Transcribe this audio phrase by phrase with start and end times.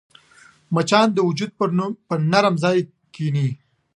[0.73, 1.51] مچان د وجود
[2.09, 2.77] پر نرم ځای
[3.13, 3.47] کښېني